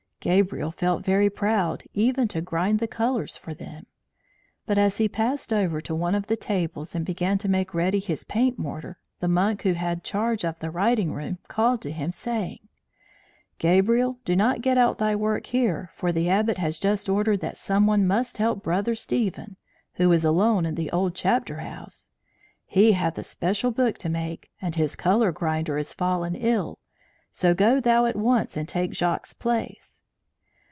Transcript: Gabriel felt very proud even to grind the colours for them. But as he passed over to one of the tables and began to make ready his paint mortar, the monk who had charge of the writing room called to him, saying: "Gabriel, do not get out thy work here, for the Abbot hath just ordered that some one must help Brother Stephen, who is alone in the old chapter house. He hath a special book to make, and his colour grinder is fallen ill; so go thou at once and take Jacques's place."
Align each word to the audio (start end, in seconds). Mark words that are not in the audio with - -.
Gabriel 0.23 0.69
felt 0.69 1.03
very 1.03 1.31
proud 1.31 1.83
even 1.95 2.27
to 2.27 2.41
grind 2.41 2.77
the 2.77 2.87
colours 2.87 3.37
for 3.37 3.55
them. 3.55 3.87
But 4.67 4.77
as 4.77 4.97
he 4.97 5.09
passed 5.09 5.51
over 5.51 5.81
to 5.81 5.95
one 5.95 6.13
of 6.13 6.27
the 6.27 6.35
tables 6.35 6.93
and 6.93 7.03
began 7.03 7.39
to 7.39 7.49
make 7.49 7.73
ready 7.73 7.97
his 7.97 8.23
paint 8.23 8.59
mortar, 8.59 8.99
the 9.19 9.27
monk 9.27 9.63
who 9.63 9.73
had 9.73 10.03
charge 10.03 10.45
of 10.45 10.59
the 10.59 10.69
writing 10.69 11.11
room 11.11 11.39
called 11.47 11.81
to 11.81 11.91
him, 11.91 12.11
saying: 12.11 12.59
"Gabriel, 13.57 14.19
do 14.23 14.35
not 14.35 14.61
get 14.61 14.77
out 14.77 14.99
thy 14.99 15.15
work 15.15 15.47
here, 15.47 15.89
for 15.95 16.11
the 16.11 16.29
Abbot 16.29 16.59
hath 16.59 16.79
just 16.81 17.09
ordered 17.09 17.39
that 17.39 17.57
some 17.57 17.87
one 17.87 18.05
must 18.05 18.37
help 18.37 18.61
Brother 18.61 18.93
Stephen, 18.93 19.57
who 19.95 20.11
is 20.11 20.23
alone 20.23 20.67
in 20.67 20.75
the 20.75 20.91
old 20.91 21.15
chapter 21.15 21.61
house. 21.61 22.11
He 22.67 22.91
hath 22.91 23.17
a 23.17 23.23
special 23.23 23.71
book 23.71 23.97
to 23.97 24.07
make, 24.07 24.51
and 24.61 24.75
his 24.75 24.95
colour 24.95 25.31
grinder 25.31 25.79
is 25.79 25.95
fallen 25.95 26.35
ill; 26.35 26.77
so 27.31 27.55
go 27.55 27.79
thou 27.81 28.05
at 28.05 28.15
once 28.15 28.55
and 28.55 28.69
take 28.69 28.93
Jacques's 28.93 29.33
place." 29.33 29.97